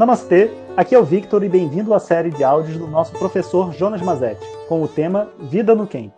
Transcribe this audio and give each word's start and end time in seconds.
Namastê, 0.00 0.50
aqui 0.78 0.94
é 0.94 0.98
o 0.98 1.04
Victor 1.04 1.44
e 1.44 1.48
bem-vindo 1.50 1.92
à 1.92 2.00
série 2.00 2.30
de 2.30 2.42
áudios 2.42 2.78
do 2.78 2.86
nosso 2.86 3.12
professor 3.12 3.74
Jonas 3.74 4.00
Mazetti, 4.00 4.46
com 4.66 4.82
o 4.82 4.88
tema 4.88 5.28
Vida 5.38 5.74
no 5.74 5.86
Camp. 5.86 6.14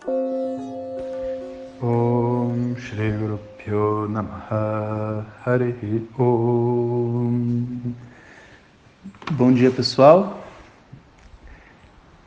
Om 1.83 2.77
Shri 2.77 3.13
Om. 6.17 7.93
Bom 9.33 9.53
dia 9.53 9.73
pessoal, 9.73 10.39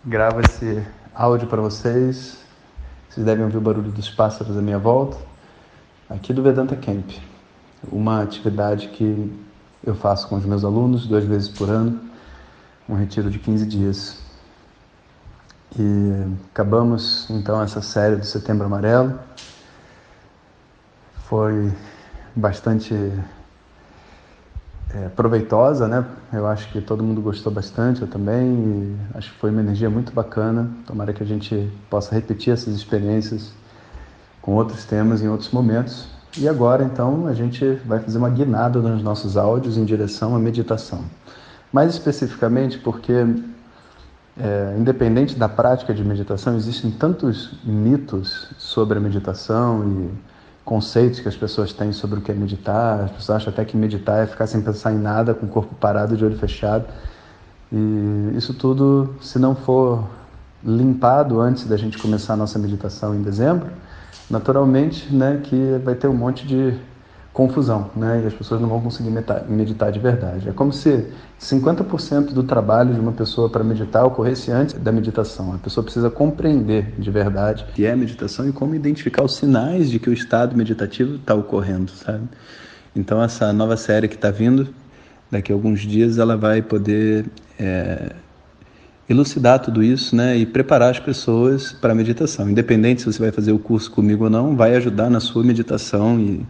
gravo 0.04 0.42
esse 0.42 0.86
áudio 1.14 1.48
para 1.48 1.62
vocês, 1.62 2.44
vocês 3.10 3.26
devem 3.26 3.46
ouvir 3.46 3.56
o 3.56 3.62
barulho 3.62 3.94
dos 3.94 4.10
pássaros 4.10 4.58
à 4.58 4.62
minha 4.62 4.78
volta, 4.78 5.16
aqui 6.10 6.34
do 6.34 6.44
Vedanta 6.44 6.76
Camp, 6.76 7.12
uma 7.90 8.22
atividade 8.22 8.90
que 8.90 9.32
eu 9.86 9.96
faço 9.96 10.28
com 10.28 10.36
os 10.36 10.46
meus 10.46 10.64
alunos 10.64 11.06
duas 11.06 11.24
vezes 11.24 11.48
por 11.48 11.70
ano, 11.70 12.00
um 12.90 12.96
retiro 12.96 13.30
de 13.30 13.40
15 13.40 13.66
dias. 13.66 14.18
E 15.78 16.24
acabamos 16.52 17.30
então 17.30 17.62
essa 17.62 17.82
série 17.82 18.16
do 18.16 18.26
Setembro 18.26 18.66
Amarelo. 18.66 19.20
Foi 21.28 21.72
bastante 22.36 22.94
é, 24.94 25.10
proveitosa, 25.10 25.88
né? 25.88 26.06
Eu 26.32 26.48
acho 26.48 26.72
que 26.72 26.82
todo 26.82 27.04
mundo 27.04 27.22
gostou 27.22 27.52
bastante, 27.52 28.02
eu 28.02 28.08
também. 28.08 28.98
Acho 29.14 29.34
que 29.34 29.40
foi 29.40 29.50
uma 29.50 29.62
energia 29.62 29.90
muito 29.90 30.14
bacana. 30.14 30.70
Tomara 30.86 31.14
que 31.14 31.22
a 31.22 31.26
gente 31.26 31.72
possa 31.90 32.14
repetir 32.16 32.54
essas 32.54 32.74
experiências 32.74 33.52
com 34.42 34.54
outros 34.54 34.86
temas 34.86 35.22
em 35.22 35.28
outros 35.28 35.52
momentos. 35.52 36.15
E 36.38 36.50
agora, 36.50 36.84
então, 36.84 37.28
a 37.28 37.34
gente 37.34 37.66
vai 37.86 38.00
fazer 38.00 38.18
uma 38.18 38.30
guinada 38.30 38.80
nos 38.80 39.02
nossos 39.02 39.38
áudios 39.38 39.78
em 39.78 39.86
direção 39.86 40.36
à 40.36 40.40
meditação. 40.40 41.06
Mais 41.72 41.94
especificamente 41.94 42.78
porque, 42.78 43.14
é, 44.38 44.76
independente 44.78 45.36
da 45.36 45.48
prática 45.48 45.94
de 45.94 46.04
meditação, 46.04 46.58
existem 46.58 46.92
tantos 46.92 47.58
mitos 47.64 48.50
sobre 48.58 48.98
a 48.98 49.02
meditação 49.02 49.88
e 49.88 50.10
conceitos 50.66 51.22
que 51.22 51.30
as 51.30 51.38
pessoas 51.38 51.72
têm 51.72 51.94
sobre 51.94 52.20
o 52.20 52.22
que 52.22 52.32
é 52.32 52.36
meditar. 52.36 53.06
As 53.06 53.12
pessoas 53.12 53.38
acham 53.38 53.54
até 53.54 53.64
que 53.64 53.78
meditar 53.78 54.24
é 54.24 54.28
ficar 54.28 54.48
sem 54.48 54.62
pensar 54.62 54.92
em 54.92 55.00
nada, 55.00 55.34
com 55.34 55.46
o 55.46 55.50
corpo 55.50 55.74
parado, 55.76 56.18
de 56.18 56.26
olho 56.26 56.38
fechado. 56.38 56.86
E 57.72 58.34
isso 58.36 58.54
tudo, 58.54 59.16
se 59.22 59.40
não 59.40 59.56
for 59.56 60.04
limpado 60.62 61.40
antes 61.40 61.66
da 61.66 61.78
gente 61.78 61.98
começar 61.98 62.34
a 62.34 62.38
nossa 62.38 62.60
meditação 62.60 63.16
em 63.16 63.22
dezembro, 63.22 63.70
naturalmente, 64.30 65.14
né, 65.14 65.42
que 65.44 65.80
vai 65.84 65.96
ter 65.96 66.08
um 66.08 66.14
monte 66.14 66.46
de 66.46 66.74
confusão, 67.32 67.92
né, 67.96 68.22
e 68.24 68.28
as 68.28 68.34
pessoas 68.34 68.62
não 68.62 68.70
vão 68.70 68.80
conseguir 68.80 69.12
meditar 69.50 69.92
de 69.92 70.00
verdade. 70.00 70.48
É 70.48 70.54
como 70.54 70.72
se 70.72 71.08
50% 71.40 72.32
do 72.32 72.44
trabalho 72.44 72.94
de 72.94 73.00
uma 73.00 73.12
pessoa 73.12 73.50
para 73.50 73.64
meditar 73.64 74.06
ocorresse 74.06 74.52
antes 74.52 74.74
da 74.76 74.92
meditação. 74.92 75.54
A 75.54 75.58
pessoa 75.58 75.84
precisa 75.84 76.10
compreender 76.10 76.94
de 76.98 77.12
verdade 77.12 77.66
o 77.70 77.74
que 77.74 77.86
é 77.86 77.94
meditação 77.94 78.48
e 78.48 78.54
como 78.54 78.74
identificar 78.74 79.24
os 79.24 79.36
sinais 79.36 79.92
de 79.92 80.00
que 80.00 80.10
o 80.10 80.14
estado 80.14 80.56
meditativo 80.56 81.16
está 81.16 81.36
ocorrendo, 81.36 81.92
sabe? 81.92 82.24
Então 82.96 83.22
essa 83.22 83.52
nova 83.52 83.76
série 83.76 84.08
que 84.08 84.16
está 84.16 84.32
vindo, 84.32 84.70
daqui 85.30 85.52
a 85.52 85.56
alguns 85.56 85.82
dias, 85.82 86.18
ela 86.18 86.38
vai 86.38 86.62
poder 86.62 87.26
é, 87.60 88.16
elucidar 89.08 89.60
tudo 89.60 89.84
isso 89.84 90.16
né, 90.16 90.36
e 90.36 90.46
preparar 90.46 90.92
as 90.92 91.00
pessoas 91.00 91.72
para 91.72 91.92
a 91.92 91.96
meditação. 91.96 92.50
Independente 92.50 93.02
se 93.02 93.08
você 93.12 93.20
vai 93.20 93.32
fazer 93.32 93.52
o 93.52 93.60
curso 93.60 93.92
comigo 93.92 94.24
ou 94.24 94.30
não, 94.30 94.56
vai 94.56 94.76
ajudar 94.76 95.10
na 95.10 95.20
sua 95.20 95.44
meditação 95.44 96.20
e, 96.20 96.46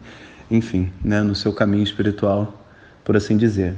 enfim, 0.50 0.92
né, 1.04 1.22
no 1.22 1.36
seu 1.36 1.52
caminho 1.52 1.84
espiritual, 1.84 2.66
por 3.04 3.18
assim 3.18 3.36
dizer. 3.36 3.76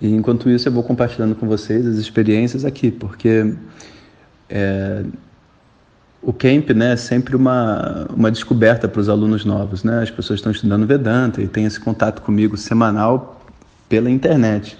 E 0.00 0.08
enquanto 0.14 0.48
isso, 0.48 0.68
eu 0.68 0.72
vou 0.72 0.82
compartilhando 0.82 1.34
com 1.34 1.46
vocês 1.46 1.86
as 1.86 1.96
experiências 1.96 2.64
aqui, 2.64 2.90
porque 2.90 3.52
é, 4.48 5.04
o 6.22 6.32
camp 6.32 6.70
né, 6.70 6.92
é 6.92 6.96
sempre 6.96 7.34
uma, 7.34 8.06
uma 8.14 8.30
descoberta 8.30 8.88
para 8.88 9.00
os 9.00 9.08
alunos 9.08 9.44
novos. 9.44 9.82
Né? 9.82 10.02
As 10.02 10.10
pessoas 10.10 10.38
estão 10.38 10.52
estudando 10.52 10.86
Vedanta 10.86 11.42
e 11.42 11.48
têm 11.48 11.64
esse 11.64 11.80
contato 11.80 12.22
comigo 12.22 12.56
semanal 12.56 13.44
pela 13.88 14.10
internet. 14.10 14.78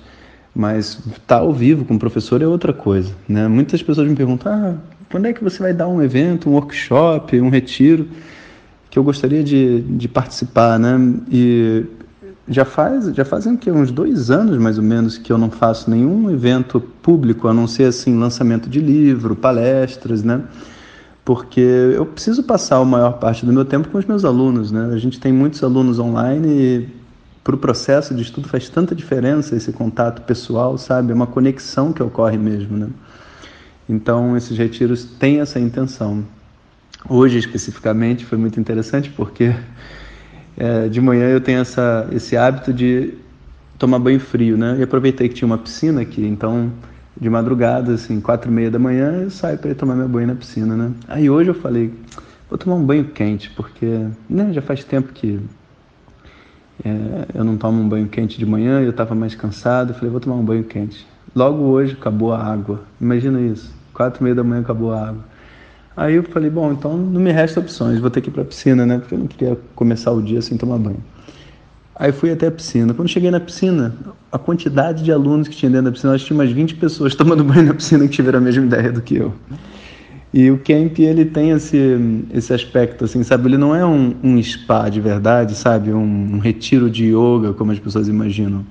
Mas 0.54 0.98
estar 0.98 1.20
tá 1.26 1.36
ao 1.36 1.52
vivo 1.52 1.84
com 1.84 1.94
o 1.94 1.98
professor 1.98 2.42
é 2.42 2.46
outra 2.46 2.72
coisa. 2.72 3.12
Né? 3.28 3.46
Muitas 3.48 3.82
pessoas 3.82 4.08
me 4.08 4.16
perguntam: 4.16 4.52
ah, 4.52 4.74
quando 5.10 5.26
é 5.26 5.32
que 5.32 5.42
você 5.42 5.62
vai 5.62 5.72
dar 5.72 5.88
um 5.88 6.02
evento, 6.02 6.48
um 6.48 6.54
workshop, 6.54 7.40
um 7.40 7.48
retiro? 7.48 8.08
Que 8.90 8.98
eu 8.98 9.04
gostaria 9.04 9.44
de, 9.44 9.82
de 9.82 10.08
participar. 10.08 10.78
Né? 10.78 11.14
E 11.30 11.84
já 12.50 12.64
faz 12.64 13.14
já 13.14 13.24
fazem 13.24 13.56
que 13.56 13.70
uns 13.70 13.92
dois 13.92 14.28
anos 14.28 14.58
mais 14.58 14.76
ou 14.76 14.82
menos 14.82 15.16
que 15.16 15.32
eu 15.32 15.38
não 15.38 15.50
faço 15.50 15.88
nenhum 15.88 16.28
evento 16.30 16.80
público 16.80 17.46
a 17.46 17.54
não 17.54 17.68
ser 17.68 17.84
assim 17.84 18.18
lançamento 18.18 18.68
de 18.68 18.80
livro 18.80 19.36
palestras 19.36 20.24
né 20.24 20.42
porque 21.24 21.60
eu 21.60 22.04
preciso 22.04 22.42
passar 22.42 22.78
a 22.78 22.84
maior 22.84 23.18
parte 23.18 23.46
do 23.46 23.52
meu 23.52 23.64
tempo 23.64 23.88
com 23.88 23.98
os 23.98 24.04
meus 24.04 24.24
alunos 24.24 24.72
né 24.72 24.90
a 24.92 24.98
gente 24.98 25.20
tem 25.20 25.32
muitos 25.32 25.62
alunos 25.62 26.00
online 26.00 26.48
e 26.48 26.99
para 27.42 27.54
o 27.54 27.58
processo 27.58 28.14
de 28.14 28.22
estudo 28.22 28.48
faz 28.48 28.68
tanta 28.68 28.94
diferença 28.94 29.56
esse 29.56 29.72
contato 29.72 30.22
pessoal, 30.22 30.76
sabe? 30.76 31.12
É 31.12 31.14
uma 31.14 31.26
conexão 31.26 31.92
que 31.92 32.02
ocorre 32.02 32.36
mesmo, 32.36 32.76
né? 32.76 32.88
Então, 33.88 34.36
esses 34.36 34.56
retiros 34.56 35.04
têm 35.04 35.40
essa 35.40 35.58
intenção. 35.58 36.24
Hoje, 37.08 37.38
especificamente, 37.38 38.24
foi 38.24 38.36
muito 38.36 38.60
interessante 38.60 39.10
porque 39.10 39.54
é, 40.56 40.88
de 40.90 41.00
manhã 41.00 41.28
eu 41.28 41.40
tenho 41.40 41.60
essa, 41.60 42.06
esse 42.12 42.36
hábito 42.36 42.72
de 42.72 43.14
tomar 43.78 43.98
banho 43.98 44.20
frio, 44.20 44.56
né? 44.56 44.76
E 44.78 44.82
aproveitei 44.82 45.28
que 45.28 45.34
tinha 45.34 45.46
uma 45.46 45.58
piscina 45.58 46.02
aqui, 46.02 46.24
então 46.24 46.70
de 47.20 47.28
madrugada, 47.28 47.94
assim, 47.94 48.20
quatro 48.20 48.50
e 48.50 48.54
meia 48.54 48.70
da 48.70 48.78
manhã, 48.78 49.22
eu 49.22 49.30
saio 49.30 49.58
para 49.58 49.74
tomar 49.74 49.94
meu 49.94 50.08
banho 50.08 50.28
na 50.28 50.34
piscina, 50.34 50.76
né? 50.76 50.92
Aí 51.08 51.28
hoje 51.28 51.50
eu 51.50 51.54
falei, 51.54 51.92
vou 52.48 52.58
tomar 52.58 52.76
um 52.76 52.84
banho 52.84 53.04
quente, 53.06 53.50
porque 53.50 54.06
né, 54.28 54.52
já 54.52 54.62
faz 54.62 54.84
tempo 54.84 55.12
que 55.12 55.40
é, 56.84 57.26
eu 57.34 57.44
não 57.44 57.56
tomo 57.56 57.80
um 57.80 57.88
banho 57.88 58.08
quente 58.08 58.38
de 58.38 58.46
manhã, 58.46 58.80
eu 58.80 58.90
estava 58.90 59.14
mais 59.14 59.34
cansado, 59.34 59.94
falei, 59.94 60.10
vou 60.10 60.20
tomar 60.20 60.36
um 60.36 60.44
banho 60.44 60.64
quente. 60.64 61.06
Logo 61.34 61.62
hoje 61.64 61.96
acabou 61.98 62.32
a 62.32 62.42
água. 62.42 62.82
Imagina 63.00 63.40
isso, 63.40 63.72
quatro 63.92 64.20
e 64.20 64.24
meia 64.24 64.34
da 64.34 64.42
manhã 64.42 64.62
acabou 64.62 64.92
a 64.92 65.08
água. 65.08 65.24
Aí 65.96 66.14
eu 66.14 66.22
falei, 66.22 66.48
bom, 66.48 66.72
então 66.72 66.96
não 66.96 67.20
me 67.20 67.30
resta 67.30 67.60
opções, 67.60 67.98
vou 67.98 68.10
ter 68.10 68.20
que 68.20 68.28
ir 68.28 68.32
para 68.32 68.42
a 68.42 68.44
piscina, 68.44 68.86
né? 68.86 68.98
Porque 68.98 69.14
eu 69.14 69.18
não 69.18 69.26
queria 69.26 69.58
começar 69.74 70.12
o 70.12 70.22
dia 70.22 70.40
sem 70.40 70.56
tomar 70.56 70.78
banho. 70.78 71.02
Aí 71.94 72.12
fui 72.12 72.32
até 72.32 72.46
a 72.46 72.50
piscina. 72.50 72.94
Quando 72.94 73.08
cheguei 73.08 73.30
na 73.30 73.38
piscina, 73.38 73.94
a 74.32 74.38
quantidade 74.38 75.04
de 75.04 75.12
alunos 75.12 75.48
que 75.48 75.54
tinha 75.54 75.70
dentro 75.70 75.86
da 75.86 75.92
piscina, 75.92 76.14
acho 76.14 76.24
que 76.24 76.28
tinha 76.28 76.38
umas 76.38 76.50
20 76.50 76.76
pessoas 76.76 77.14
tomando 77.16 77.44
banho 77.44 77.64
na 77.64 77.74
piscina 77.74 78.04
que 78.08 78.14
tiveram 78.14 78.38
a 78.38 78.42
mesma 78.42 78.64
ideia 78.64 78.90
do 78.90 79.02
que 79.02 79.16
eu. 79.16 79.34
E 80.32 80.48
o 80.48 80.58
camp 80.58 80.96
ele 81.00 81.24
tem 81.24 81.50
esse, 81.50 81.76
esse 82.32 82.52
aspecto, 82.54 83.04
assim, 83.04 83.22
sabe? 83.24 83.48
Ele 83.48 83.58
não 83.58 83.74
é 83.74 83.84
um, 83.84 84.14
um 84.22 84.40
spa 84.42 84.88
de 84.88 85.00
verdade, 85.00 85.56
sabe? 85.56 85.92
Um, 85.92 86.34
um, 86.34 86.38
retiro 86.38 86.88
de 86.88 87.06
yoga, 87.06 87.52
como 87.52 87.72
as 87.72 87.80
pessoas 87.80 88.06
imaginam. 88.06 88.64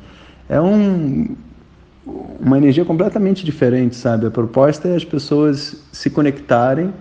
É 0.48 0.60
um, 0.62 1.36
uma 2.40 2.58
energia 2.58 2.86
completamente 2.86 3.44
diferente, 3.44 3.98
sabe? 3.98 4.26
A 4.26 4.32
proposta 4.32 4.88
é 4.88 4.96
as 4.96 5.04
pessoas 5.04 5.84
se 5.92 6.10
conectarem 6.10 6.94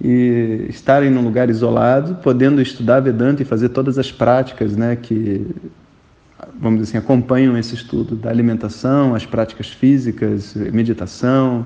e 0.00 0.66
estarem 0.68 1.08
num 1.08 1.22
lugar 1.22 1.48
isolado, 1.48 2.16
podendo 2.16 2.60
estudar 2.60 2.98
Vedanta 2.98 3.42
e 3.42 3.44
fazer 3.44 3.68
todas 3.68 3.96
as 3.96 4.10
práticas, 4.10 4.76
né? 4.76 4.96
Que, 4.96 5.46
vamos 6.60 6.80
dizer 6.80 6.98
assim, 6.98 6.98
acompanham 6.98 7.56
esse 7.56 7.76
estudo 7.76 8.16
da 8.16 8.28
alimentação, 8.28 9.14
as 9.14 9.24
práticas 9.24 9.68
físicas, 9.68 10.56
meditação 10.72 11.64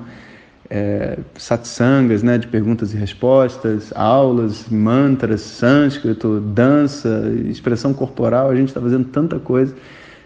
é, 0.75 1.19
satsangas, 1.37 2.23
né, 2.23 2.39
de 2.39 2.47
perguntas 2.47 2.95
e 2.95 2.97
respostas, 2.97 3.93
aulas, 3.95 4.71
mantras, 4.71 5.43
sânscrito, 5.43 6.41
dança, 6.41 7.31
expressão 7.47 7.93
corporal. 7.93 8.49
A 8.49 8.57
gente 8.57 8.69
está 8.69 8.81
fazendo 8.81 9.05
tanta 9.05 9.39
coisa. 9.39 9.75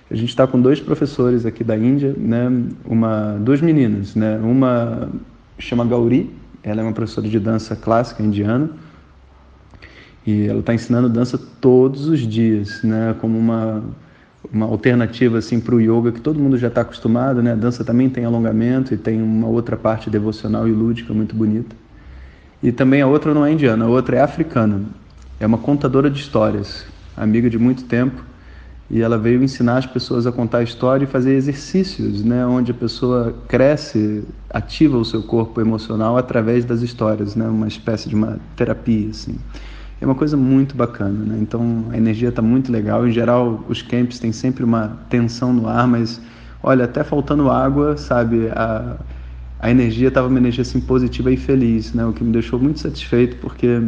A 0.09 0.15
gente 0.15 0.29
está 0.29 0.47
com 0.47 0.61
dois 0.61 0.79
professores 0.79 1.45
aqui 1.45 1.65
da 1.65 1.77
Índia, 1.77 2.15
né, 2.17 2.49
uma, 2.85 3.37
duas 3.41 3.61
meninas, 3.61 4.15
né, 4.15 4.39
uma 4.41 5.09
chama 5.59 5.85
Gauri, 5.85 6.31
ela 6.63 6.81
é 6.81 6.85
uma 6.85 6.93
professora 6.93 7.27
de 7.27 7.41
dança 7.41 7.75
clássica 7.75 8.23
indiana 8.23 8.71
e 10.25 10.47
ela 10.47 10.61
está 10.61 10.73
ensinando 10.73 11.09
dança 11.09 11.37
todos 11.61 12.07
os 12.07 12.21
dias, 12.21 12.85
né, 12.85 13.17
como 13.21 13.37
uma 13.37 13.83
uma 14.53 14.67
alternativa 14.67 15.39
assim 15.39 15.61
para 15.61 15.75
o 15.75 15.81
yoga 15.81 16.13
que 16.13 16.21
todo 16.21 16.39
mundo 16.39 16.59
já 16.59 16.69
está 16.69 16.81
acostumado, 16.81 17.43
né? 17.43 17.53
A 17.53 17.57
dança 17.57 17.85
também 17.85 18.09
tem 18.09 18.25
alongamento 18.25 18.95
e 18.95 18.97
tem 18.97 19.21
uma 19.23 19.49
outra 19.49 19.77
parte 19.77 20.11
devocional 20.11 20.67
e 20.67 20.73
lúdica 20.73 21.13
muito 21.13 21.35
bonita. 21.35 21.75
E 22.63 22.73
também 22.73 23.03
a 23.03 23.07
outra 23.07 23.35
não 23.35 23.45
é 23.45 23.53
indiana, 23.53 23.85
a 23.85 23.89
outra 23.89 24.17
é 24.17 24.21
africana. 24.21 24.83
É 25.39 25.47
uma 25.47 25.59
contadora 25.59 26.11
de 26.11 26.21
histórias, 26.21 26.87
amiga 27.17 27.51
de 27.51 27.59
muito 27.59 27.85
tempo, 27.85 28.25
e 28.91 29.03
ela 29.03 29.19
veio 29.19 29.43
ensinar 29.43 29.79
as 29.79 29.87
pessoas 29.87 30.27
a 30.27 30.33
contar 30.33 30.63
história 30.63 31.05
e 31.05 31.07
fazer 31.07 31.35
exercícios, 31.35 32.25
né, 32.25 32.47
onde 32.47 32.71
a 32.71 32.75
pessoa 32.75 33.35
cresce, 33.49 34.25
ativa 34.49 34.97
o 34.97 35.05
seu 35.05 35.23
corpo 35.23 35.61
emocional 35.61 36.17
através 36.17 36.65
das 36.65 36.83
histórias, 36.83 37.35
né, 37.35 37.47
uma 37.47 37.67
espécie 37.67 38.09
de 38.09 38.15
uma 38.15 38.39
terapia 38.57 39.11
assim 39.11 39.37
é 40.01 40.05
uma 40.05 40.15
coisa 40.15 40.37
muito 40.37 40.77
bacana, 40.77 41.25
né? 41.25 41.39
Então 41.41 41.87
a 41.91 41.97
energia 41.97 42.29
está 42.29 42.43
muito 42.43 42.71
legal. 42.71 43.07
Em 43.07 43.13
geral, 43.13 43.65
os 43.69 43.83
camps 43.83 44.19
têm 44.19 44.33
sempre 44.33 44.65
uma 44.65 44.99
tensão 45.09 45.53
no 45.53 45.69
ar, 45.69 45.87
mas 45.87 46.21
olha, 46.63 46.85
até 46.85 47.03
faltando 47.03 47.51
água, 47.51 47.97
sabe, 47.97 48.49
a, 48.49 48.97
a 49.59 49.71
energia 49.71 50.09
estava 50.09 50.29
uma 50.29 50.39
energia 50.39 50.63
assim 50.63 50.81
positiva 50.81 51.31
e 51.31 51.37
feliz, 51.37 51.93
né? 51.95 52.05
O 52.05 52.13
que 52.13 52.23
me 52.23 52.33
deixou 52.33 52.59
muito 52.59 52.81
satisfeito 52.81 53.37
porque 53.37 53.81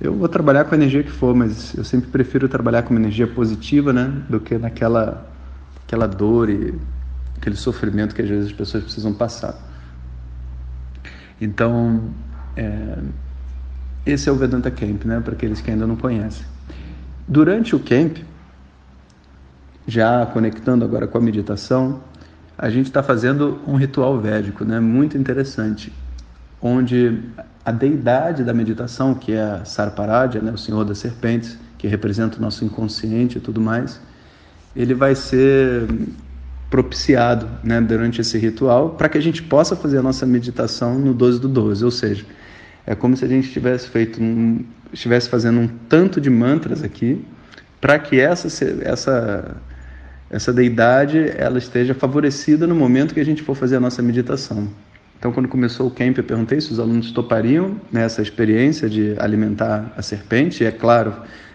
eu 0.00 0.12
vou 0.14 0.28
trabalhar 0.28 0.64
com 0.64 0.74
a 0.74 0.78
energia 0.78 1.02
que 1.02 1.12
for, 1.12 1.34
mas 1.34 1.74
eu 1.76 1.84
sempre 1.84 2.10
prefiro 2.10 2.48
trabalhar 2.48 2.82
com 2.82 2.90
uma 2.90 2.98
energia 2.98 3.26
positiva, 3.26 3.92
né, 3.92 4.12
do 4.28 4.40
que 4.40 4.58
naquela 4.58 5.28
aquela 5.86 6.08
dor 6.08 6.50
e 6.50 6.74
aquele 7.36 7.54
sofrimento 7.54 8.14
que 8.14 8.22
às 8.22 8.28
vezes 8.28 8.46
as 8.46 8.52
pessoas 8.52 8.82
precisam 8.82 9.12
passar. 9.12 9.54
Então, 11.40 12.10
é, 12.56 12.98
esse 14.04 14.28
é 14.28 14.32
o 14.32 14.36
Vedanta 14.36 14.70
Camp, 14.70 15.04
né, 15.04 15.20
para 15.20 15.34
aqueles 15.34 15.60
que 15.60 15.70
ainda 15.70 15.86
não 15.86 15.96
conhecem. 15.96 16.44
Durante 17.26 17.74
o 17.76 17.80
camp, 17.80 18.18
já 19.86 20.26
conectando 20.26 20.84
agora 20.84 21.06
com 21.06 21.18
a 21.18 21.20
meditação, 21.20 22.00
a 22.58 22.68
gente 22.68 22.86
está 22.86 23.02
fazendo 23.02 23.60
um 23.66 23.76
ritual 23.76 24.18
védico, 24.18 24.64
né, 24.64 24.80
muito 24.80 25.16
interessante, 25.16 25.92
onde 26.60 27.18
a 27.64 27.70
deidade 27.70 28.44
da 28.44 28.52
meditação, 28.52 29.14
que 29.14 29.32
é 29.32 29.42
a 29.42 29.64
né, 30.42 30.52
o 30.52 30.58
Senhor 30.58 30.84
das 30.84 30.98
Serpentes, 30.98 31.56
que 31.78 31.86
representa 31.86 32.38
o 32.38 32.40
nosso 32.40 32.64
inconsciente 32.64 33.38
e 33.38 33.40
tudo 33.40 33.60
mais, 33.60 34.00
ele 34.74 34.94
vai 34.94 35.14
ser 35.14 35.86
propiciado 36.70 37.48
né, 37.62 37.80
durante 37.80 38.20
esse 38.20 38.38
ritual 38.38 38.90
para 38.90 39.08
que 39.08 39.18
a 39.18 39.20
gente 39.20 39.42
possa 39.42 39.76
fazer 39.76 39.98
a 39.98 40.02
nossa 40.02 40.24
meditação 40.24 40.98
no 40.98 41.12
12 41.12 41.40
do 41.40 41.48
12, 41.48 41.84
ou 41.84 41.90
seja, 41.90 42.24
é 42.86 42.94
como 42.94 43.16
se 43.16 43.24
a 43.24 43.28
gente 43.28 43.50
tivesse 43.50 43.88
feito 43.88 44.22
um, 44.22 44.64
estivesse 44.92 45.28
fazendo 45.28 45.60
um 45.60 45.68
tanto 45.88 46.20
de 46.20 46.28
mantras 46.28 46.82
aqui 46.82 47.24
para 47.80 47.98
que 47.98 48.20
essa 48.20 48.48
essa 48.82 49.56
essa 50.30 50.52
deidade 50.52 51.30
ela 51.36 51.58
esteja 51.58 51.94
favorecida 51.94 52.66
no 52.66 52.74
momento 52.74 53.12
que 53.12 53.20
a 53.20 53.24
gente 53.24 53.42
for 53.42 53.54
fazer 53.54 53.76
a 53.76 53.80
nossa 53.80 54.00
meditação. 54.02 54.68
Então, 55.18 55.30
quando 55.30 55.46
começou 55.46 55.86
o 55.86 55.90
camp, 55.90 56.18
eu 56.18 56.24
perguntei 56.24 56.60
se 56.60 56.72
os 56.72 56.80
alunos 56.80 57.12
topariam 57.12 57.76
nessa 57.92 58.22
experiência 58.22 58.88
de 58.88 59.14
alimentar 59.20 59.92
a 59.96 60.02
serpente. 60.02 60.64
E, 60.64 60.66
é 60.66 60.72
claro, 60.72 61.14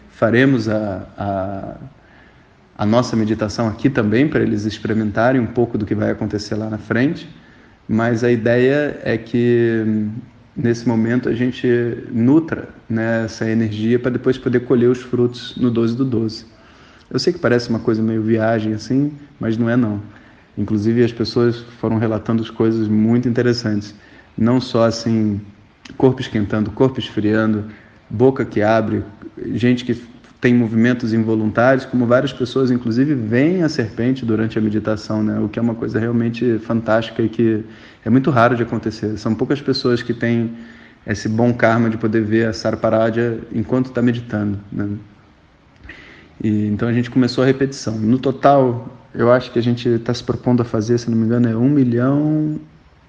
faremos 0.09 0.69
a, 0.69 1.05
a, 1.17 1.75
a 2.77 2.85
nossa 2.85 3.15
meditação 3.17 3.67
aqui 3.67 3.89
também 3.89 4.25
para 4.25 4.41
eles 4.41 4.63
experimentarem 4.63 5.41
um 5.41 5.47
pouco 5.47 5.77
do 5.77 5.85
que 5.85 5.93
vai 5.93 6.11
acontecer 6.11 6.55
lá 6.55 6.69
na 6.69 6.77
frente. 6.77 7.27
Mas 7.89 8.23
a 8.23 8.31
ideia 8.31 8.97
é 9.03 9.17
que 9.17 10.07
nesse 10.57 10.87
momento 10.87 11.29
a 11.29 11.33
gente 11.35 11.67
nutra 12.11 12.69
né, 12.89 13.25
essa 13.25 13.47
energia 13.47 13.99
para 13.99 14.09
depois 14.09 14.37
poder 14.37 14.61
colher 14.61 14.89
os 14.89 14.99
frutos 14.99 15.55
no 15.55 15.69
12 15.69 15.95
do 15.95 16.03
12. 16.03 16.45
Eu 17.11 17.19
sei 17.19 17.31
que 17.31 17.39
parece 17.39 17.69
uma 17.69 17.79
coisa 17.79 18.01
meio 18.01 18.23
viagem 18.23 18.73
assim, 18.73 19.13
mas 19.39 19.57
não 19.57 19.69
é 19.69 19.77
não. 19.77 20.01
Inclusive 20.57 21.03
as 21.03 21.13
pessoas 21.13 21.59
foram 21.79 21.99
relatando 21.99 22.41
as 22.41 22.49
coisas 22.49 22.87
muito 22.87 23.29
interessantes, 23.29 23.93
não 24.35 24.59
só 24.59 24.85
assim 24.85 25.39
corpo 25.95 26.19
esquentando, 26.19 26.71
corpo 26.71 26.99
esfriando, 26.99 27.65
boca 28.09 28.43
que 28.43 28.61
abre, 28.61 29.03
gente 29.53 29.85
que 29.85 29.93
tem 30.39 30.53
movimentos 30.53 31.13
involuntários, 31.13 31.85
como 31.85 32.05
várias 32.05 32.31
pessoas 32.31 32.69
inclusive 32.69 33.15
veem 33.15 33.63
a 33.63 33.69
serpente 33.69 34.25
durante 34.25 34.57
a 34.57 34.61
meditação, 34.61 35.23
né? 35.23 35.39
O 35.39 35.49
que 35.49 35.57
é 35.57 35.61
uma 35.61 35.75
coisa 35.75 35.99
realmente 35.99 36.59
fantástica 36.59 37.21
e 37.23 37.29
que 37.29 37.63
é 38.05 38.09
muito 38.09 38.29
raro 38.29 38.55
de 38.55 38.63
acontecer. 38.63 39.17
São 39.17 39.33
poucas 39.33 39.61
pessoas 39.61 40.03
que 40.03 40.13
têm 40.13 40.55
esse 41.05 41.27
bom 41.27 41.53
karma 41.53 41.89
de 41.89 41.97
poder 41.97 42.21
ver 42.21 42.47
a 42.47 42.53
Sarparadya 42.53 43.39
enquanto 43.51 43.87
está 43.87 44.01
meditando, 44.01 44.59
né? 44.71 44.89
E, 46.43 46.67
então 46.67 46.87
a 46.87 46.93
gente 46.93 47.09
começou 47.09 47.43
a 47.43 47.47
repetição. 47.47 47.97
No 47.97 48.19
total, 48.19 48.95
eu 49.15 49.31
acho 49.31 49.51
que 49.51 49.57
a 49.57 49.63
gente 49.63 49.89
está 49.89 50.13
se 50.13 50.23
propondo 50.23 50.61
a 50.61 50.65
fazer, 50.65 50.99
se 50.99 51.09
não 51.09 51.17
me 51.17 51.25
engano, 51.25 51.49
é 51.49 51.55
1 51.55 51.69
milhão 51.69 52.59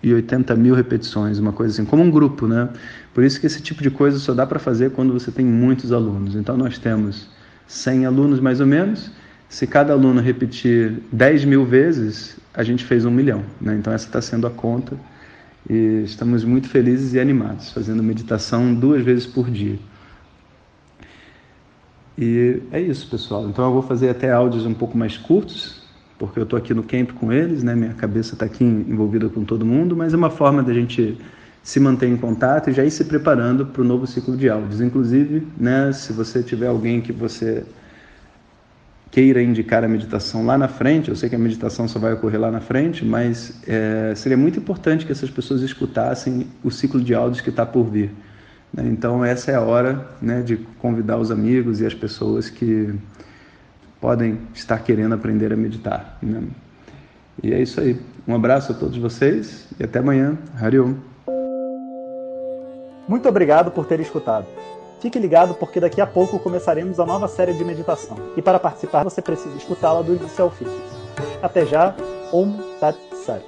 e 0.02 0.14
80 0.14 0.54
mil 0.54 0.74
repetições, 0.74 1.38
uma 1.38 1.52
coisa 1.52 1.74
assim, 1.74 1.84
como 1.84 2.02
um 2.02 2.10
grupo, 2.10 2.46
né? 2.46 2.68
Por 3.12 3.24
isso 3.24 3.40
que 3.40 3.46
esse 3.46 3.60
tipo 3.60 3.82
de 3.82 3.90
coisa 3.90 4.18
só 4.18 4.32
dá 4.32 4.46
para 4.46 4.58
fazer 4.58 4.92
quando 4.92 5.12
você 5.12 5.30
tem 5.30 5.44
muitos 5.44 5.92
alunos. 5.92 6.36
Então 6.36 6.56
nós 6.56 6.78
temos 6.78 7.28
100 7.66 8.06
alunos 8.06 8.40
mais 8.40 8.60
ou 8.60 8.66
menos. 8.66 9.10
Se 9.48 9.66
cada 9.66 9.92
aluno 9.92 10.20
repetir 10.20 11.02
10 11.10 11.44
mil 11.44 11.64
vezes, 11.64 12.36
a 12.54 12.62
gente 12.62 12.84
fez 12.84 13.04
um 13.04 13.10
milhão. 13.10 13.42
Né? 13.60 13.76
Então 13.76 13.92
essa 13.92 14.06
está 14.06 14.20
sendo 14.20 14.46
a 14.46 14.50
conta 14.50 14.96
e 15.68 16.02
estamos 16.04 16.44
muito 16.44 16.68
felizes 16.68 17.14
e 17.14 17.20
animados, 17.20 17.72
fazendo 17.72 18.02
meditação 18.02 18.74
duas 18.74 19.02
vezes 19.02 19.26
por 19.26 19.50
dia. 19.50 19.78
E 22.16 22.62
é 22.72 22.80
isso, 22.80 23.08
pessoal. 23.08 23.48
Então 23.48 23.64
eu 23.64 23.72
vou 23.72 23.82
fazer 23.82 24.10
até 24.10 24.32
áudios 24.32 24.66
um 24.66 24.74
pouco 24.74 24.98
mais 24.98 25.16
curtos, 25.16 25.77
porque 26.18 26.38
eu 26.38 26.42
estou 26.42 26.58
aqui 26.58 26.74
no 26.74 26.82
camp 26.82 27.12
com 27.12 27.32
eles, 27.32 27.62
né? 27.62 27.74
Minha 27.74 27.94
cabeça 27.94 28.34
está 28.34 28.44
aqui 28.44 28.64
envolvida 28.64 29.28
com 29.28 29.44
todo 29.44 29.64
mundo, 29.64 29.96
mas 29.96 30.12
é 30.12 30.16
uma 30.16 30.30
forma 30.30 30.62
da 30.62 30.74
gente 30.74 31.16
se 31.62 31.78
manter 31.78 32.08
em 32.08 32.16
contato 32.16 32.70
e 32.70 32.72
já 32.72 32.84
ir 32.84 32.90
se 32.90 33.04
preparando 33.04 33.66
para 33.66 33.82
o 33.82 33.84
novo 33.84 34.06
ciclo 34.06 34.36
de 34.36 34.48
áudios. 34.48 34.80
Inclusive, 34.80 35.46
né, 35.56 35.92
se 35.92 36.12
você 36.12 36.42
tiver 36.42 36.66
alguém 36.66 37.00
que 37.00 37.12
você 37.12 37.64
queira 39.10 39.42
indicar 39.42 39.84
a 39.84 39.88
meditação 39.88 40.44
lá 40.44 40.58
na 40.58 40.68
frente, 40.68 41.08
eu 41.08 41.16
sei 41.16 41.28
que 41.28 41.34
a 41.34 41.38
meditação 41.38 41.88
só 41.88 41.98
vai 41.98 42.12
ocorrer 42.12 42.40
lá 42.40 42.50
na 42.50 42.60
frente, 42.60 43.04
mas 43.04 43.60
é, 43.66 44.12
seria 44.14 44.36
muito 44.36 44.58
importante 44.58 45.06
que 45.06 45.12
essas 45.12 45.30
pessoas 45.30 45.62
escutassem 45.62 46.46
o 46.62 46.70
ciclo 46.70 47.00
de 47.00 47.14
áudios 47.14 47.40
que 47.40 47.50
está 47.50 47.64
por 47.64 47.84
vir. 47.84 48.10
Né? 48.72 48.84
Então, 48.86 49.24
essa 49.24 49.50
é 49.50 49.54
a 49.54 49.60
hora 49.60 50.06
né, 50.20 50.42
de 50.42 50.56
convidar 50.78 51.16
os 51.18 51.30
amigos 51.30 51.80
e 51.80 51.86
as 51.86 51.94
pessoas 51.94 52.50
que 52.50 52.94
podem 54.00 54.38
estar 54.54 54.78
querendo 54.78 55.14
aprender 55.14 55.52
a 55.52 55.56
meditar. 55.56 56.18
Né? 56.22 56.42
E 57.42 57.52
é 57.52 57.60
isso 57.60 57.80
aí. 57.80 58.00
Um 58.26 58.34
abraço 58.34 58.72
a 58.72 58.74
todos 58.74 58.96
vocês 58.98 59.66
e 59.78 59.84
até 59.84 59.98
amanhã. 59.98 60.36
Hariom. 60.60 60.94
Muito 63.08 63.28
obrigado 63.28 63.70
por 63.70 63.86
ter 63.86 64.00
escutado. 64.00 64.46
Fique 65.00 65.18
ligado 65.18 65.54
porque 65.54 65.80
daqui 65.80 66.00
a 66.00 66.06
pouco 66.06 66.38
começaremos 66.38 66.98
a 66.98 67.06
nova 67.06 67.28
série 67.28 67.54
de 67.54 67.64
meditação. 67.64 68.16
E 68.36 68.42
para 68.42 68.58
participar 68.58 69.04
você 69.04 69.22
precisa 69.22 69.56
escutá-la 69.56 70.02
do 70.02 70.14
início 70.14 70.44
ao. 70.44 70.52
Até 71.42 71.64
já. 71.64 71.94
Om 72.32 72.52
Tat 72.78 72.98
Sat. 73.24 73.42